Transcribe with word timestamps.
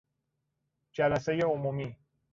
جلسهی 0.93 1.41
عمومی 1.41 1.97